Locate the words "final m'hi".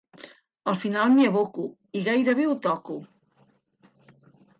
0.83-1.27